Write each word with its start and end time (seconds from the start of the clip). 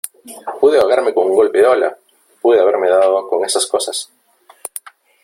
¡pude 0.59 0.79
ahogarme 0.79 1.13
con 1.13 1.27
un 1.27 1.35
golpe 1.35 1.59
de 1.59 1.67
ola, 1.67 1.95
pude 2.41 2.59
haberme 2.59 2.89
dado 2.89 3.29
con 3.29 3.45
esas 3.45 3.67
cosas! 3.67 4.11